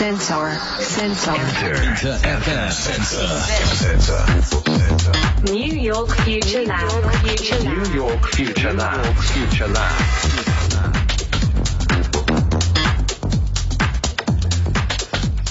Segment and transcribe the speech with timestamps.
[0.00, 0.48] Sensor.
[0.80, 1.32] Sensor.
[1.36, 4.24] Enter FM Sensor.
[5.52, 6.88] New York Future Lab.
[7.20, 7.76] Future Lab.
[7.76, 9.04] New York Future Lab.
[9.18, 9.92] Future Lab.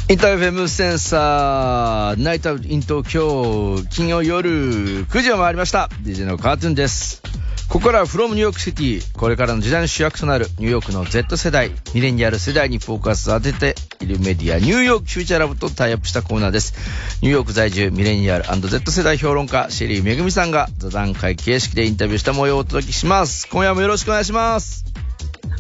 [0.10, 5.92] インターフェムセンサー、ナイトイン東京、金曜夜9時を回りました。
[6.02, 7.22] DJ のカートゥーンです。
[7.70, 16.74] ここからは from ニューヨークシティ、これからの時代の主役となるニューヨークの Z 世代、ミレニアル世代にフォーカスを当てているメディア、ニューヨークフューチャーラブとタイアップしたコーナーです。
[17.22, 23.48] ニューヨーク在住、ミレニアル &Z 世代評論家、シェリーめぐみさんが座談会形式でインタビューした模様をお届けします。
[23.48, 24.86] 今夜もよろしくお願いします。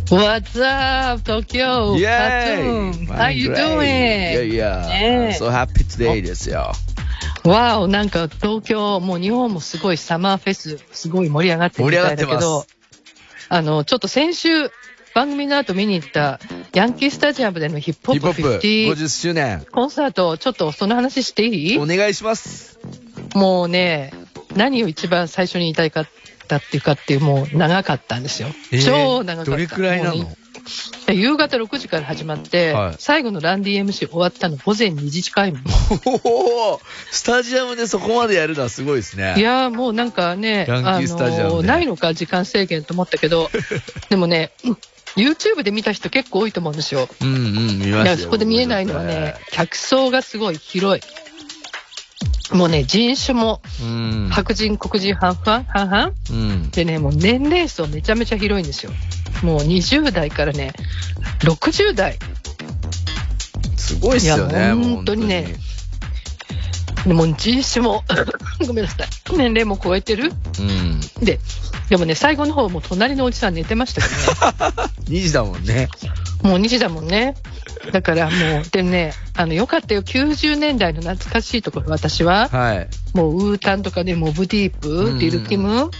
[0.09, 1.93] What's up, Tokyo?
[1.95, 3.05] Yay!
[3.05, 3.85] How you doing?
[3.85, 4.87] Yeah, yeah.
[4.87, 6.71] ねえ So happy today ですよ。
[7.49, 12.65] わお、なんか東京、もう日本もすごいサマーフェス、すごい盛り上がってるみたいだけど
[13.49, 14.69] あの、ちょっと先週、
[15.15, 16.39] 番組の後見に行った、
[16.73, 19.65] ヤンキースタジアムでのヒップホップヒップホップ50 50周年。
[19.71, 21.79] コンサート、ちょっとその話していい？
[21.79, 22.79] お願いします。
[23.33, 24.13] もうね、
[24.55, 26.07] 何を一番最初に言いたいかっ
[26.49, 28.49] たっていうかっていう、もう長かったんですよ。
[28.71, 29.51] えー超長かった。
[29.51, 30.25] どれくらいなの？
[31.11, 35.61] 夕方6時から始まって、はい最後のランディ MC 終わったの午前2時近いもん。
[37.11, 39.35] スタジアムでそこまでやるのはすごいですね。
[39.37, 43.49] いやーもうなんかね、ヤンキースタジアムでのないのか時間制限と思ったけど、
[44.09, 44.77] でもね、うん
[45.15, 47.09] YouTube で見た人結構多いと思うんですよ。
[47.21, 51.01] うんうん、見だましそこで見えないのはね、客層がすごい広い。
[52.51, 54.29] もうね、人種もうん。
[54.31, 56.69] 白人、黒人半々半々うん。
[56.71, 58.91] でね、もう年齢層めちゃめちゃ広いんですよ。
[59.43, 60.73] もう20代からね、
[61.41, 62.17] 60代。
[63.77, 65.55] すごいっすよいね、本当にね
[67.05, 68.03] でも人種も、
[68.67, 69.07] ごめんなさい。
[69.37, 70.99] 年齢も超えてるうん。
[71.23, 71.39] で、
[71.89, 74.83] でもね、最後の方もう隣のおじさん寝てましたけどね。
[75.09, 75.89] 2時だもんね。
[76.43, 77.35] もう2時だもんね。
[77.91, 80.03] だからもう、でね、あの、よかったよ。
[80.03, 82.49] 90年代の懐かしいところ、私は。
[82.49, 82.87] はい。
[83.13, 85.91] もう、ウータンとかね、モブディープ、うんリルキム。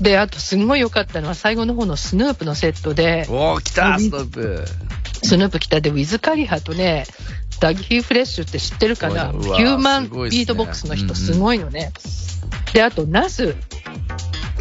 [0.00, 4.64] で、あと、すんごい良かったのは、最後の方のスヌープのセットで、おー、来た、ストップ。
[5.22, 7.06] スヌープ来たで、ウィズ・カリハとね、
[7.60, 9.32] ダギー・フレッシュって知ってるかな？
[9.32, 11.92] ヒューマンビートボックスの人、すごいのね。
[12.74, 13.54] で、あと、ナス。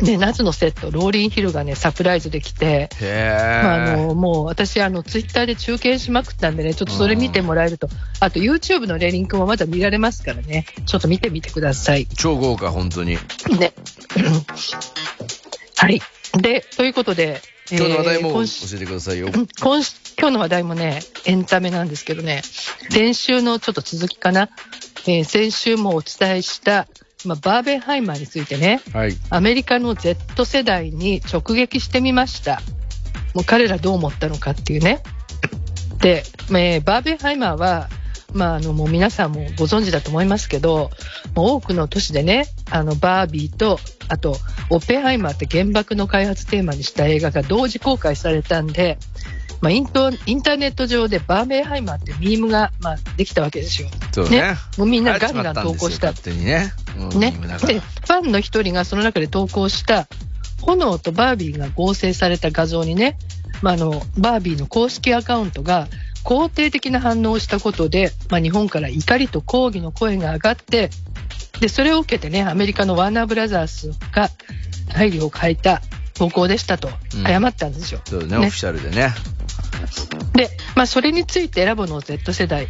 [0.02, 4.08] ね、ナスのセット、ローリン・ヒルがね、サプライズで来て、へまあ、あー。
[4.08, 7.88] の、もう私、あの、ツイッターで中継しまくったんでね、ちょっとそれ見てもらえると、
[8.20, 12.08] あと YouTube のレリンクもまだ見られますからね、ちょっと見てみてください。
[12.08, 13.18] 超豪華、本当に。
[13.58, 13.74] ね。
[15.78, 16.02] はい。
[16.42, 17.42] で、ということで、
[17.72, 18.42] 今日の話題も教
[18.76, 19.28] えてくださいよ。
[19.28, 22.42] うん今週今日の話題もね、エンタメなんですけどね、
[22.90, 24.50] 先週のちょっと続きかな、
[25.08, 26.88] えー先週もお伝えした、
[27.26, 29.16] まあ、バーベンハイマーについてね、はい。
[29.30, 32.62] アメリカの Z 世代に直撃してみました。
[33.34, 35.04] もう彼らどう思ったのかっていうね。
[36.00, 37.90] で、えーバーベンハイマーは、
[38.34, 40.92] まあ、あの、もう皆さんもご存知だと思いますけど、
[41.36, 44.38] 多くの都市でね、あの、バービーと、あと、
[44.70, 48.98] オッペンハイマーって原爆の開発テーマにした映画が同時公開されたんで、
[49.62, 53.88] まあ、イントインターネット上でバーベンハイマーってミームが、まあ、できたわけですよ。
[54.12, 54.42] そうね。
[54.42, 56.74] ねもうみんなガンガン投稿した勝手にね。
[56.98, 57.32] うんね。
[57.32, 60.08] で、ファンの一人がその中で投稿した、
[60.62, 63.18] 炎とバービーが合成された画像にね、
[63.62, 65.88] まあ、あの、バービーの公式アカウントが
[66.24, 70.90] 肯定的な反応をしたことで、まあ、日本から怒りと抗議の声が上がって、
[71.60, 74.30] で、それを受けてね、アメリカのワーナーブラザースが
[74.94, 75.82] 配慮を変えた
[76.16, 78.02] 投稿でしたとうん謝ったんですよ。
[78.06, 79.14] そうね、ねオフィシャルでね。
[80.34, 82.68] で、まあ、それについてラボの Z 世代、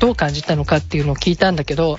[0.00, 1.98] どう感じたのかっていうのを聞いたんだけど、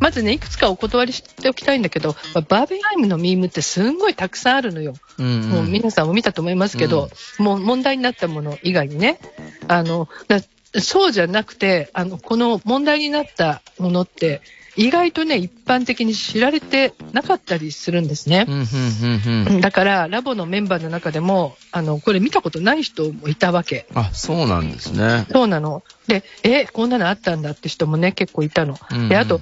[0.00, 4.94] まずね、いくつかお断りしておきたいんだけど、まあバーベンハイムのミームってすんごいたくさんあるのよ。
[5.18, 9.18] うんもう皆さんも見たと思いますけど、もう問題になったもの以外にね、
[9.66, 10.40] あの、だ
[10.80, 14.42] そうじゃなくて、あの、この問題になったものって、
[14.78, 18.46] 意外とね、一般的に知られてなかったりするんですね。
[18.48, 19.60] うん、うん、うん、うん。
[19.60, 23.86] だから、ラボのメンバーの中でも、あの、これ見たことない人もいたわけ。
[23.94, 25.26] あ、そうなんですね。
[25.32, 25.82] そうなの。
[26.06, 28.78] で、え、こんなのあったんだって人もね、結構いたの。
[28.92, 29.40] うんうんで、あと、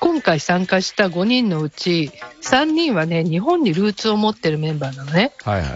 [0.00, 2.10] 今回参加した5人のうち、
[2.42, 5.32] 3人はね、日本にルーツを持ってるメンバーなのね。
[5.44, 5.66] はいは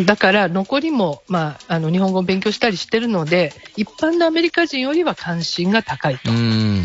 [0.00, 0.04] い。
[0.04, 6.30] だから、残りも、まあ、あの、日本語を勉強したりしてるので、一般のアメリカ人よりは関心が高いと。
[6.30, 6.82] うん。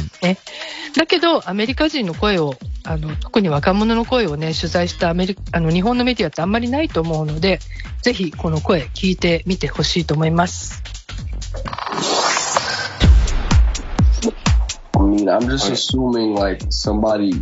[0.95, 7.59] だけど、アメリカ人の声を、あの、特に若者の声をね、取材したアメリカ、あの、日本のメディアってあんまりないと思うので、
[8.01, 10.81] ぜひ、この声聞いてみてほしいと思います。
[15.13, 17.33] Mean, I'm just assuming like somebody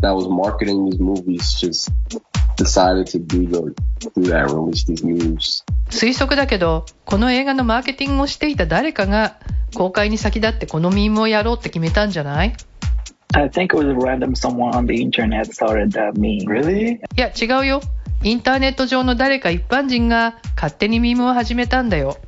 [0.00, 1.90] that was marketing these movies just
[2.56, 3.74] decided to do the
[4.14, 5.64] do that, release these news.
[5.90, 9.36] 推測だけど、この映画のマーケティングをしていた誰かが、
[9.74, 12.54] 公開に先立ってこのミームをやろうって決めたんじゃない
[13.32, 16.46] I think it was random someone on the internet started that meme.
[16.48, 16.96] Really?
[16.96, 17.80] いや違うよ。
[18.22, 22.18] インターネット上の誰か一般人が勝手にミームを始めたんだよ。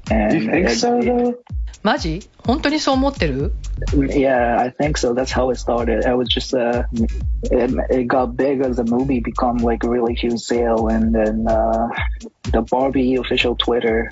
[1.83, 3.53] マジ本当にそう思ってる
[3.93, 5.13] Yeah, I think so.
[5.13, 6.07] That's how it started.
[6.07, 6.85] It was just uh,
[7.51, 11.45] it, it got big as the movie become like a really huge sale, and then
[11.49, 11.89] uh,
[12.53, 14.09] the Barbie official Twitter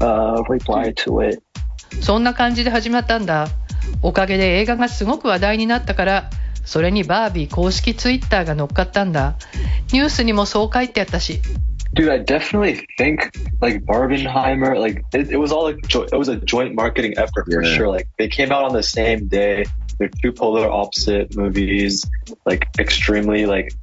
[0.00, 1.42] uh, replied to it.
[2.00, 3.48] そんな感じで始まったんだ。
[4.02, 6.30] おかげで映画がすごく話題になったから、
[6.64, 9.36] それにバービー公式ツイッターが乗っかったんだ。
[9.92, 11.40] ニュースにもそう書いてあったし。
[11.94, 13.30] Dude, I definitely think
[13.60, 17.44] like Barbenheimer, like it, it was all like jo- it was a joint marketing effort
[17.50, 17.76] for Yeah.
[17.76, 17.88] sure.
[17.88, 19.64] Like they came out on the same day.
[19.98, 22.06] They're two polar opposite movies,
[22.46, 23.74] like extremely like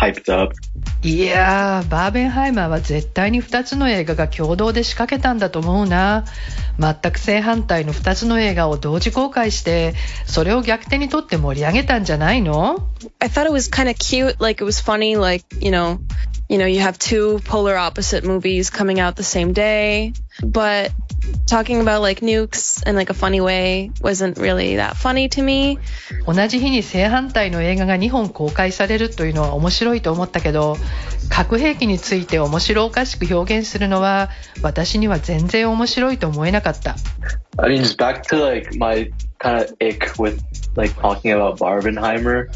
[0.00, 0.54] hyped up.
[1.02, 6.24] いやー、バーベンハイマーは絶対に2つの映画が共同で仕掛けたんだと思うな。
[6.78, 9.94] 全く正反対の2つの映画を同時公開して、
[10.26, 12.88] それを逆手にとって盛り上げたんじゃないの
[13.18, 15.98] I thought it was kind of cute, like it was funny, like you know,
[16.48, 20.12] you know, you have two polar opposite movies coming out the same day,
[20.42, 20.90] but
[21.46, 25.78] talking about like nukes in like a funny way wasn't really that funny to me.
[26.26, 30.76] 同じ日に正反対の映画が2本公開されるというのは面白いと思ったけど
[31.30, 34.30] 核兵器について面白おかしく表現するのは
[34.62, 36.96] 私には全然面白いと思えなかった
[37.58, 40.42] I mean, just back to like my kind of ick with
[40.76, 42.48] like talking about Barbenheimer.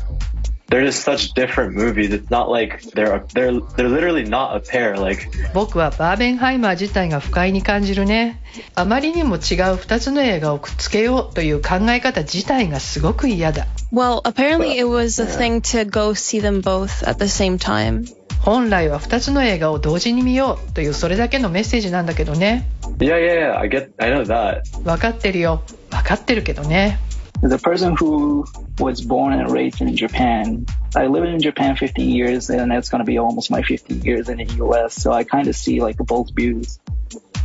[0.69, 2.13] They're just such different movies.
[2.13, 4.99] It's not like they're they're they're literally not a pair.
[5.01, 8.41] Like 僕はバーベンハイマー自体が不快に感じるね
[8.75, 9.41] あまりにも違う
[9.77, 18.05] 2つの映画をくっつけようという考え方自体がすごく嫌だ Well, apparently it was a thing to go see them both at the same time.
[18.41, 22.69] 本来は2つの映画を同時に見ようというそれだけのメッセージなんだけどね
[22.99, 23.59] yeah, yeah, yeah.
[23.59, 24.63] I get, I know that.
[24.83, 26.99] 分かってるよ分かってるけどね
[27.43, 28.47] The person who
[28.79, 33.05] was born and raised in Japan, I lived in Japan 15 years, and that's gonna
[33.05, 34.95] be almost my 15 years in the U.S.
[34.95, 36.79] So I kind of see like both views.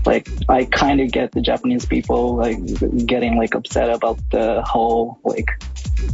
[0.06, 2.58] Like I kind of get the Japanese people like
[3.06, 5.50] getting like upset about the whole like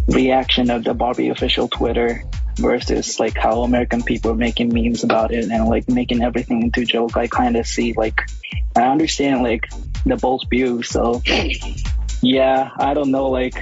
[0.07, 2.23] reaction of the Barbie official Twitter
[2.57, 6.83] versus like how American people are making memes about it and like making everything into
[6.83, 7.15] joke.
[7.15, 8.21] I kind of see like
[8.75, 9.69] I understand like
[10.06, 10.89] the both views.
[10.89, 11.21] So
[12.21, 13.57] yeah, I don't know like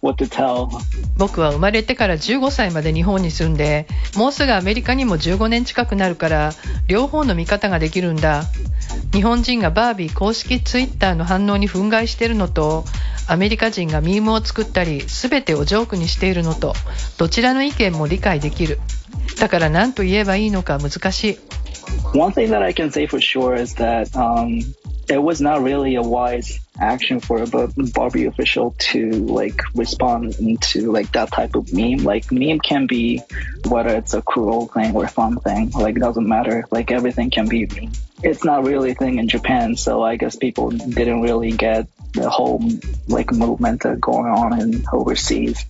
[0.00, 0.68] what to tell.
[1.16, 6.52] 僕は生まれてから15歳まで日本に住んでもうすぐアメリカにも15年近くなるから
[6.88, 8.44] 両方の見方ができるんだ。
[9.12, 12.84] 日本人がバービー公式ツイッターの反応に憤慨してるのと
[13.28, 16.74] アメリカ人がミームを作ったり全てをジョークにしているのと
[17.18, 18.80] どちらの意見も理解できる。
[19.38, 21.38] だから何と言えばいいのか難しい。
[22.14, 24.62] One thing that I can say for sure is that um,
[25.08, 30.90] it was not really a wise action for a Barbie official to like respond to
[30.90, 31.98] like that type of meme.
[31.98, 33.22] Like meme can be
[33.66, 35.70] whether it's a cruel thing or fun thing.
[35.70, 36.64] Like it doesn't matter.
[36.70, 37.92] Like everything can be meme.
[38.22, 42.30] It's not really a thing in Japan, so I guess people didn't really get the
[42.30, 42.62] whole
[43.08, 45.64] like movement going on in overseas.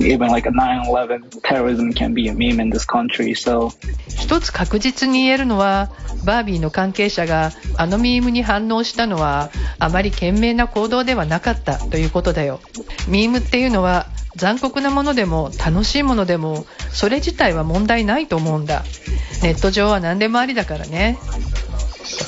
[0.00, 3.34] Even like a 9/11 terrorism can be a meme in this country.
[3.34, 3.70] So.
[4.08, 5.90] 一つ確実に言えるのは
[6.24, 12.60] バービーの関係者があのミームに反応したのはあまり賢明な行動ではなかったということだよ。
[13.08, 18.84] ミームっていうのは残酷なものでも楽しいものでもそれ自体は問題ないと思うんだ。
[19.42, 21.18] ネット上は何でもありだからね。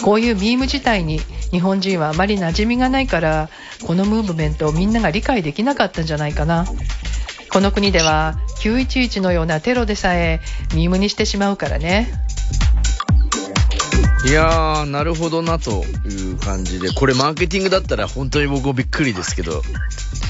[0.02, 1.20] こういうミーム自体に
[1.50, 3.49] 日本人はあまり馴染みがないから
[3.87, 6.66] このムーブメントをみんなが理解できなかったんじゃないかな。
[7.52, 10.40] この国では911のようなテロでさえ
[10.75, 12.09] ミームにしてしまうからね。
[14.25, 19.62] いやー、なるほどなという感じで、これマーケティングだったら本当に僕もびっくりですけど、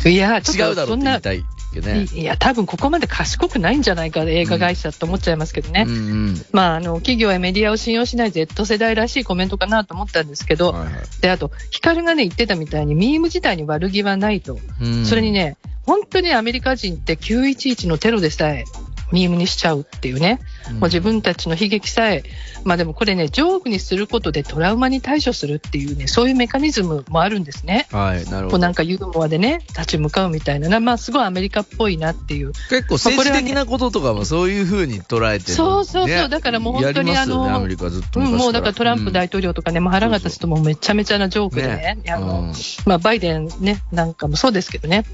[0.07, 1.43] いや違うだろうんって
[1.75, 2.07] 言いたいね。
[2.13, 5.97] いや多分ここまで賢くないんじゃないか映画会社と思っちゃいますけどね、うんう
[6.31, 6.45] ん。
[6.53, 10.95] まあ、あの企業やメディアを信用しない Z 世代らしいコメントかなと思ったんですけど、はいはい。
[11.21, 15.05] であとヒカルがね言ってたみたいにミーム自体に悪気はないと、うん。
[15.05, 18.65] それにね本当にアメリカ人って911のテロでさえ
[19.13, 20.41] ミームにしちゃうっていうね、
[20.73, 22.25] もう自分たちの悲劇さえ、
[22.65, 27.87] まあでもこれね、ジョークにすることでトラウマに対処するっていうね、そういうメカニズムもあるんですね。
[27.93, 28.49] はい、なるほど。
[28.51, 28.73] こうな。
[28.73, 32.53] んかユーモアでね、立ち向かうみたいなな、まあすごいアメリカっぽいなっていう。
[32.69, 36.29] 結構政治的なこととかもそういう風に捉えてる、そうそうそうね。
[36.29, 42.53] だからもう本当にあのアメリカずっとうん、昔もうだからトランプ大統領とかね、もう腹が立つともうめちゃめちゃなジョークでね、あの、うん。
[42.87, 45.05] まあバイデンね、なんかもそうですけどね、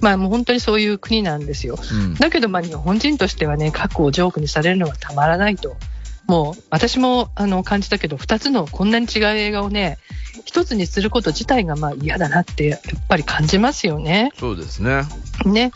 [0.00, 1.78] まあもう本当にそういう国なんですよ。
[1.92, 2.14] うん。
[2.14, 5.76] だけどまあ日本人としてはね、過去をジョークにされるのはたまらないと
[6.28, 9.96] もう私もあの感じたけど、2つのこんなに違う映画をね、
[10.44, 14.30] 一つにすること自体がまあ嫌だなってやっぱり感じますよね。
[14.36, 15.04] そうですね。
[15.46, 15.72] ね。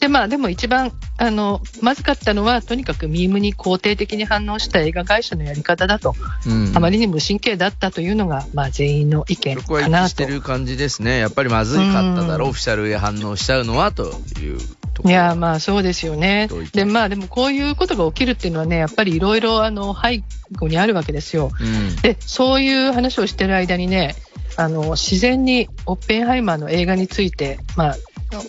[0.00, 6.14] で、まあでも一番、あの、まずかったのは、とにかくミームに肯定的に反応した映画会社のやり方だと、
[6.46, 6.72] うん。
[6.76, 10.26] あまりに無神経だったというのが、まあ全員の意見そこはかなと一致して。
[10.26, 11.18] る感じですね。
[11.18, 14.04] やっぱりまずいかっただろう、うんオフィシャルへ反応しちゃうのはと
[14.40, 14.60] いう。
[15.04, 20.22] いや、まあそうですよねで、まあでもこういうことが起きるっていうのはね、やっぱりいろいろ、あの、背
[20.58, 21.50] 後にあるわけですよ。
[21.60, 21.96] うん。
[21.96, 24.14] で、そういう話をしてる間にね、
[24.56, 27.96] あの、自然にオッペンハイマーの映画について、まあ、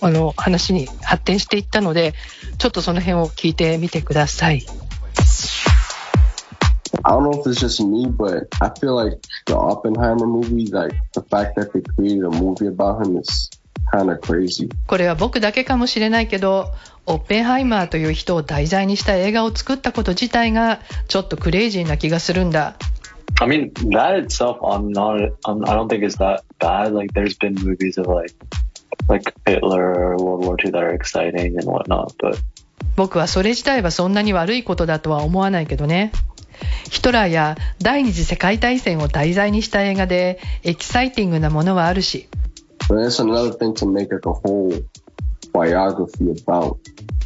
[0.02, 2.14] あの、話に発展していったので、
[2.58, 4.66] ちょっとその辺を聞いてみてください。
[7.04, 11.22] I don't know if it's just me, but I feel like the Oppenheimer movie, like the
[11.22, 13.50] fact that they created a movie about him is.
[14.88, 16.72] これは僕だけかもしれないけど、
[17.06, 22.76] オッペンハイマーという人を題材にした映画を作ったこと自体が、ちょっとクレイジーな気がするんだ。
[23.40, 26.94] I mean, that itself, I'm not, I'm, I don't think it's that bad.
[26.94, 28.34] Like, there's been movies of like,
[29.08, 32.40] like Hitler or World War II that are exciting and whatnot, but
[32.96, 36.12] 僕はそれ自体はそんなに悪いことだとは思わないけどね。
[36.90, 42.28] ヒトラーや第二次世界大戦を題材にした映画でエキサイティングなものはあるし、
[42.88, 44.74] But it's another thing to make like a whole
[45.54, 46.78] biography about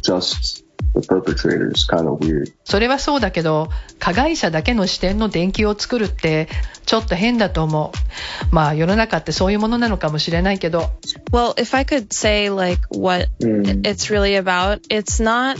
[0.02, 0.64] just
[0.94, 2.52] the perpetrator is kind of weird.
[2.64, 6.48] それはそうだけど、加害者だけの視点の伝記を作るって
[6.84, 8.54] ちょっと変だと思う。
[8.54, 10.90] まあ世の中ってそういうものなのかもしれないけど、
[11.30, 13.82] Well, if I could say like what Mm.
[13.82, 15.56] it's really about, it's not.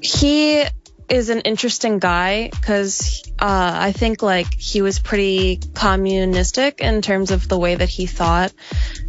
[0.00, 0.64] He
[1.08, 7.30] is an interesting guy because uh, I think like he was pretty communistic in terms
[7.30, 8.52] of the way that he thought,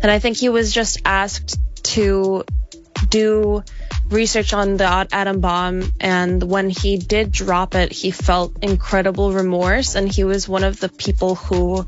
[0.01, 1.59] and I think he was just asked
[1.95, 2.43] to
[3.09, 3.63] do
[4.09, 9.93] research on the atom bomb and when he did drop it he felt incredible remorse
[9.93, 11.85] and he was one of the people who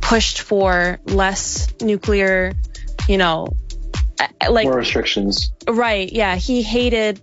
[0.00, 2.52] pushed for less nuclear
[3.08, 3.48] you know
[4.48, 5.52] like more restrictions.
[5.68, 7.20] right yeah he hated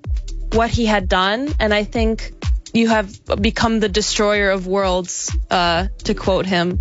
[0.55, 2.33] what he had done and i think
[2.73, 3.07] you have
[3.41, 6.79] become the destroyer of worlds uh, to quote him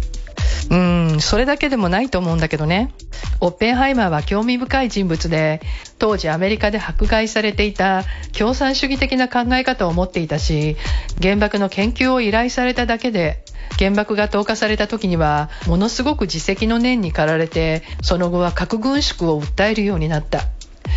[0.70, 2.92] うーん、それだけでもないと思うんだけどね。
[3.40, 5.60] オッペンハイマーは興味深い人物で、
[5.98, 8.04] 当時アメリカで迫害されていた
[8.38, 10.76] 共産主義的な考え方を持っていたし、
[11.20, 13.42] 原爆の研究を依頼されただけで、
[13.78, 20.44] 原爆が投下された時には、ものすごく自責の念に駆られて、その後は核軍縮を訴えるようになった。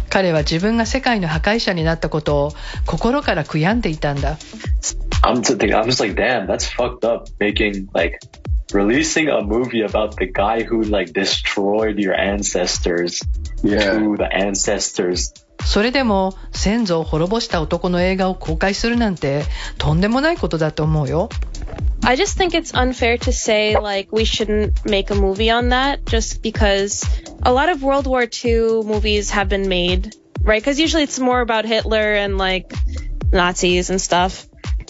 [0.10, 2.52] 彼は自分が世界の破壊者になったことを
[2.86, 4.38] 心から悔やんでいたんだ。
[5.24, 7.30] I'm just thinking, I'm just like, damn, that's fucked up.
[7.40, 8.20] Making like
[8.74, 13.22] releasing a movie about the guy who like destroyed your ancestors
[13.64, 13.94] Yeah.
[14.00, 15.34] to the ancestors.
[15.66, 19.44] それでも先祖を滅ぼした男の映画を公開するなんて
[19.78, 21.30] とんでもないことだと思うよ。
[22.06, 26.42] I just think it's unfair to say like we shouldn't make a movie on that just
[26.42, 27.06] because
[27.43, 30.61] a lot of World War II movies have been made, right?
[30.61, 32.73] Because usually it's more about Hitler and like
[33.33, 34.47] Nazis and stuff.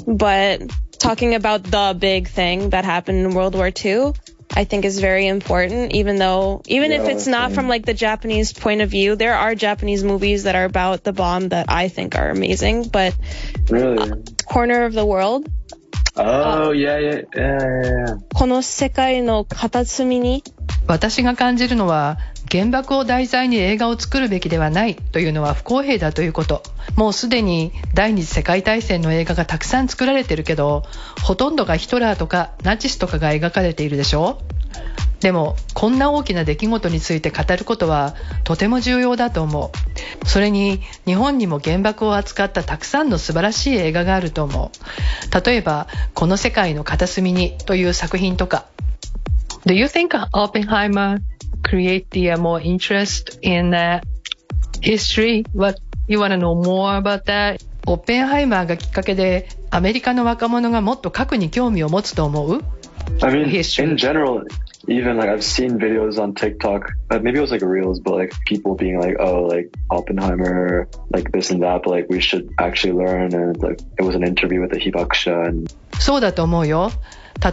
[0.07, 0.63] But
[0.99, 4.13] talking about the big thing that happened in World War II,
[4.57, 7.55] I think is very important, even though, even if Yeah, it's not same.
[7.57, 11.13] from like the Japanese point of view, there are Japanese movies that are about the
[11.13, 13.15] bomb that I think are amazing, but
[13.69, 14.11] Really?
[14.47, 15.47] Corner of the World,
[16.17, 18.07] Oh yeah, yeah, yeah, yeah.
[18.09, 18.15] yeah.
[18.35, 20.43] この世界の片隅に
[20.89, 22.19] 私が感じるのは
[22.54, 26.62] 原爆を題材に映画を作るべきではないというのは不公平だということ。
[26.96, 30.84] もうすでに第二次世界大戦の映画がたくさん作られてるけど
[31.24, 34.40] ほとんどがヒトラーとかナチスとかが描かれているでしょ？
[35.20, 39.72] でもこんな大きな出来事について語ることはとても重要だと思
[40.24, 40.28] う。
[40.28, 45.46] それに日本にも原爆を扱ったたくさんの素晴らしい映画があると思う。
[45.46, 48.66] 例えば「この世界の片隅に」という作品とか。
[49.66, 51.20] Do you think Oppenheimer
[51.63, 54.01] create the uh, more interest in uh,
[54.81, 55.45] history?
[55.53, 57.65] What you want to know more about that?
[57.87, 62.63] オッペンハイマーがきっかけでアメリカの若者がもっと核に興味を持つと思う
[63.23, 63.85] I mean, History.
[63.89, 64.43] in general,
[64.87, 68.35] even like I've seen videos on TikTok, uh, maybe it was like reels, but like
[68.47, 72.93] people being like, oh, like Oppenheimer, like this and that, but like we should actually
[72.93, 73.33] learn.
[73.33, 76.91] And like it was an interview with the Hibakusha and そうだと思うよ。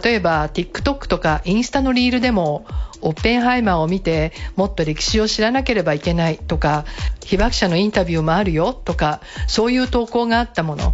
[0.03, 2.65] 例えば TikTok とかインスタのリールでも
[3.01, 6.85] オッペンハイマーを見てもっと歴史を知らなければいけないとか
[7.23, 10.93] 被爆者のインタビューもあるよとかそういう投稿があったもの。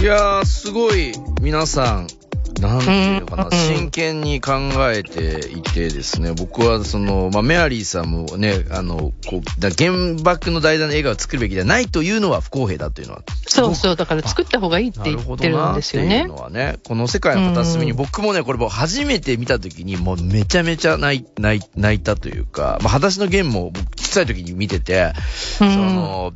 [0.00, 2.06] いやー、すごい皆さん、
[2.60, 4.52] なんていうのかな、うん真剣に考
[4.92, 13.22] えていてですね、僕はその、まあ、メアリーさんもね、あの、こう、だ原爆の題材の映画を作るべきではないというのは不公平だというのは。
[13.46, 16.36] そうそう、だから作った方がいいってな言ってるんですよねっていうの。
[16.36, 25.12] はね、この世界の片隅に、うん僕もね、これもう初めて見た時に、もうめちゃめちゃ泣い泣い泣いたというか、まあ、裸足の弦も僕小さい時に見てて、
[25.60, 26.32] うんその、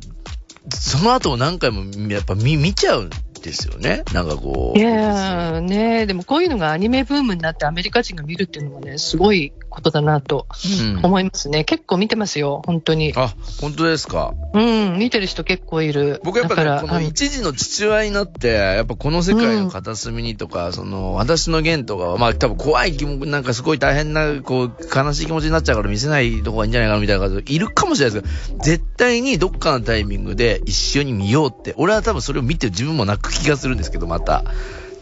[0.73, 3.09] その後も何回もやっぱ見見ちゃうん
[3.41, 4.03] ですよね。
[4.13, 4.79] なんかこう。
[4.79, 10.45] いやーねでもこういうのがアニメブームになってアメリカ人が見るっていうのはね、すごいことだなと
[10.81, 11.63] うん思いますね。
[11.63, 13.13] 結構見てますよ、本当に。
[13.15, 14.33] あ、本当ですか？
[14.53, 16.21] うん、見てる人結構いる。
[16.23, 34.43] 僕やっぱね、だからこの一時の父親になって、やっぱこの世界の片隅にとか、その、私の弦とかは、まあ多分怖い気も、なんかすごい大変な、こう、悲しい気持ちになっちゃうから見せないとこがいいんじゃないかなみたいな方いるかもしれないですけど、絶対にどっかのタイミングで一緒に見ようって、俺は多分それを見て自分も泣く気がするんですけど、また。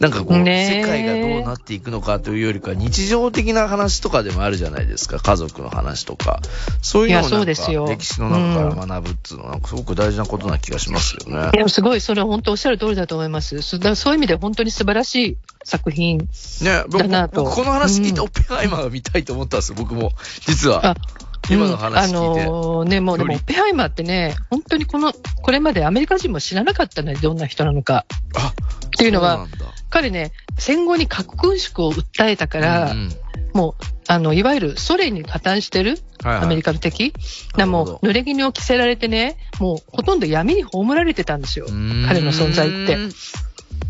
[0.00, 5.20] なんかこう、世界がどうなっていくのかというよりか、日常的な話とかでもあるじゃないですか。
[5.20, 6.40] 家族の話とか。
[6.80, 11.50] そういうのをなん歴史の中から学ぶっていうのは、すごく大事なことな気がしますよね。
[11.52, 13.60] でもすごい、それは本当おっしゃる通りだと思います。
[13.60, 16.18] そだそういう意味で本当に素晴らしい作品。
[16.62, 20.12] ね、僕だなと僕この話聞いて、うんオッペンハイマーが見たいと思ったんですよ、僕も。
[20.46, 20.96] 実は。
[21.42, 22.40] あ今の話聞いて。
[22.40, 28.06] うんあのーね、もうでも、オッペンハイマーってね、本当にこの、これまでアメリカ人も知らなかったね、どんな人なのか。
[28.36, 28.52] あ、
[28.86, 29.46] っていうのは
[29.88, 33.10] 彼ね、戦後に核軍縮を訴えたから、うんうん
[33.52, 37.12] もう、あの、いわゆるソ連に加担してるはいはいアメリカの敵。
[37.56, 41.66] なるほどう、濡れ衣を着せられてね、もう、ほとんど闇に葬られてたんですよ。
[41.66, 42.96] 彼の存在って。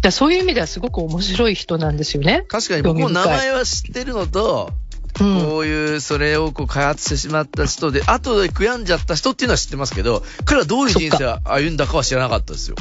[0.02, 2.44] だそういう意味ではすごく面白い人なんですよね。
[2.48, 4.89] 確かに僕も名前は知ってるのと、うん。
[5.20, 12.76] こういう、それをこう開発してしまった人で、後で悔やんじゃった人っていうのは知ってますけど、彼はどういう人生を歩んだかは知らなかったですよ。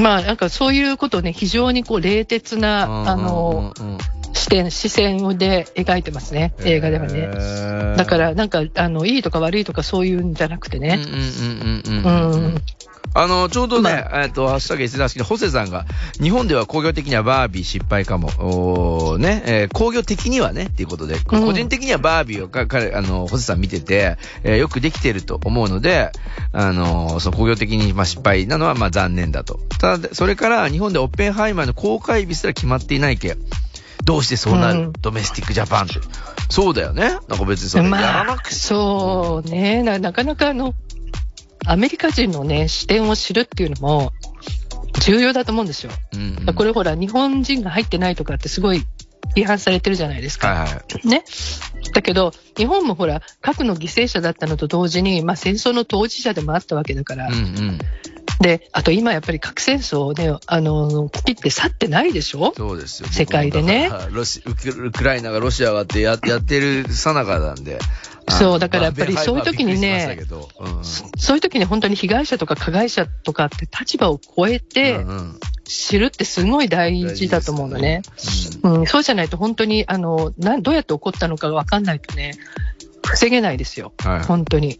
[0.00, 3.72] まあ、なんかそういうことをね、非常にこう、冷徹な、あの、
[4.34, 7.96] 視点、視線で描いてますね、映画ではね。
[7.96, 11.00] だから、なんか、あの、いいとか悪いとかそういうんじゃなくてね。
[11.02, 12.62] うん
[13.14, 15.86] あの、ちょうどね、まえっと、ハッシュタグ S ダ式で、ホセさんが、
[16.20, 18.28] 日本では工業的にはバービー失敗かも。
[18.38, 26.10] おーね、えー工業的にはね、っていうことで、個人的にはバービーをか彼、あの、ホセさん見てて、えーよくできてると思うので、
[26.52, 29.60] あの、その工業的に、まあ、失敗なのは、まあ、残念だと。
[29.78, 33.36] ただ、それから、日本でオッペンハイマーの公開日すら決まっていないけ、
[34.04, 35.94] どうしてそうなる、うんドメスティックジャパンって。
[36.48, 37.18] そうだよね。
[37.28, 38.54] なんか別にそれやらまあ、なくて。
[38.54, 40.74] そうねな、なかなかあの、
[41.66, 44.12] アメリカ人のね、視点を知るっていうのも、
[45.04, 45.92] 重要だと思うんですよ。
[46.14, 48.84] うんうんこれほら、日本人が入ってないとかってすごい
[49.36, 50.48] 批判されてるじゃないですか。
[50.48, 51.08] はいはい。
[51.08, 51.24] ね。
[51.92, 57.28] だけど、日本もほら、核の犠牲者だったのと同時に、まあ戦争の当事者でもあったわけだから。
[57.28, 57.78] うんうん。
[58.40, 62.52] で、あと今やっぱり核戦争をね、あの、切って去ってないでしょ？
[62.56, 63.08] そうですよ。
[63.10, 67.78] 世界でね ロシウクライナがロシアがってややってるさなかなんで。
[68.28, 71.16] そうだからやっぱりそういう時にねまあびっくりしましたけど。
[71.16, 75.16] そういう時に本当に被害者とか加害者とかって立場を超えてうんうん。
[75.16, 78.02] うん知るってすごい大事だと思うのね。
[78.62, 82.34] うん、そうじゃないと本当に、あの、なんどうやって起こったのかがわかんないとね、
[83.04, 83.92] 防げないですよ。
[83.98, 84.22] はい。
[84.22, 84.78] 本当に。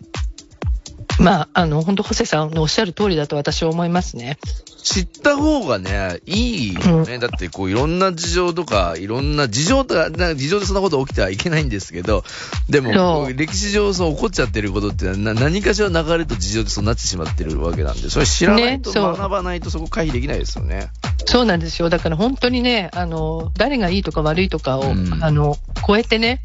[1.19, 4.39] まあ、あの、本当、ホセさんのおっしゃる通りだと私は思いますね。
[4.83, 7.19] 知った方がね、いいよね。
[7.19, 12.23] だって、こう、いろんな事情とか、いろんな事情とか、なんか事情でそんなこと起きてはいけないんですけど、
[12.69, 20.91] でも、歴史上そう起こっちゃってることってな、何かしらの流れと事情でそうなってしまってるわけなんで、それ知らないと、学ばないとそこ回避できないですよね。
[21.25, 21.89] そうなんですよ。
[21.89, 26.43] だから本当にね、あの、誰がいいとか悪いとかを、うんあの、超えてね、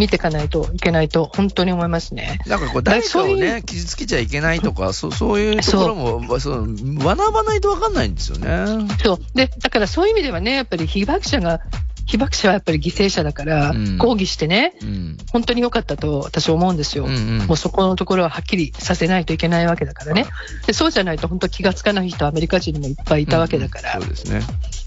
[0.00, 2.38] 見ていかないといけないと、本当に思いますね。
[2.46, 8.88] なんかこう、誰かをね、傷つけちゃいけないとか、そうそういうところも、そう学ばないとわかんないんですよね。
[9.04, 9.18] そう。
[9.34, 11.60] で、だからそういう意味ではね、やっぱり被爆者が、
[12.06, 15.18] 被爆者はやっぱり犠牲者だから、うん抗議してね、うん。
[15.30, 17.04] 本当に良かったと私は思うんですよ。
[17.04, 20.24] うんうんもうそこのところははっきりさせないといけないわけだからね。
[20.66, 24.00] でそうじゃないと本当気がつかない人はアメリカ人にもいっぱいいたわけだから。
[24.00, 24.40] そうですね。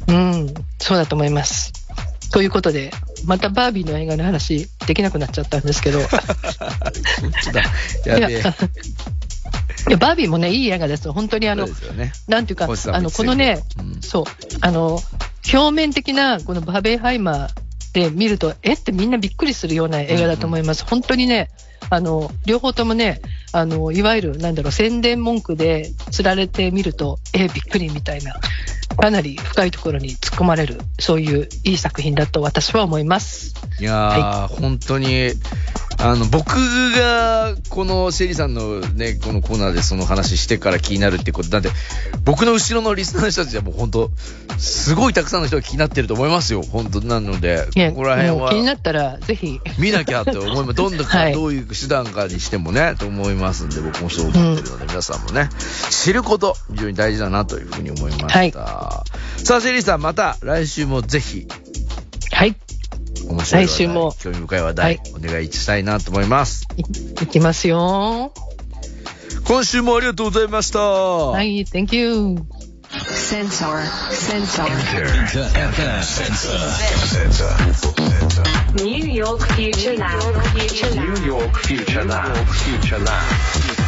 [0.08, 1.83] うん、そうだと思います。
[2.34, 2.89] ということで、
[3.26, 6.00] またバービーの映画の話できなくなっちゃったんですけど。
[8.06, 8.22] やべえ。
[8.22, 8.41] やいや
[9.98, 11.12] バービーもね、いい映画です。
[11.12, 12.12] 本当にあのね。
[12.28, 14.24] なんていうか、あの、このね、うんそう、
[14.62, 15.00] あの、
[15.54, 17.50] 表面的なこのバーベンハイマー
[17.93, 20.86] で見ると、えってみんなびっくりするような映画だと思います。
[20.86, 21.52] 本当にね、
[21.91, 23.22] あの、両方ともね、
[23.53, 28.35] あの、いわゆる、なんだろう、宣伝文句で釣られてみると、え、びっくりみたいな、
[28.97, 33.53] かなり深いところに突っ込まれる、そういういい作品だと私は思います。
[33.79, 35.33] いやー、本当に、
[36.03, 36.49] あの、僕
[36.91, 41.69] が、このシェリーさんのね、このコーナーでその話してから気になるってこと、なんで、
[42.25, 44.11] 僕の後ろのリスナーの人たちはもう本当、
[44.57, 49.61] すごいたくさんの人が気になってると思いますよ、本当なので、ここら辺もう気になはったら、ぜひ。
[49.77, 50.73] 見なきゃって思います。
[50.73, 55.47] どんなか、はいどういう手段かにしてもね、と思いますんで、僕もそう思ってるので、皆さんもね、
[55.89, 58.39] 知ること、非常に大事だなというふうに思いました。
[58.39, 61.47] はいさあ、シェリーさん、また来週もぜひ、
[62.31, 62.55] はい。
[63.27, 66.67] 面白い話題来週も興味深い話題、お願いしたいなと思います。
[66.77, 68.33] いいきますよ。
[69.45, 70.79] 今週もありがとうございました。
[70.79, 72.38] はい、Thank you.
[72.93, 73.81] Sensor.
[74.12, 74.65] Sensor.
[78.75, 80.21] New York Future Lab.
[80.53, 81.19] Future Lab.
[81.19, 82.36] New York Future Lab.
[82.47, 83.83] Future Lab.